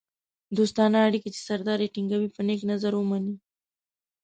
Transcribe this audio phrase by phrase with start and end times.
[0.57, 3.35] دوستانه اړیکې چې سردار یې ټینګوي په نېک نظر ومني.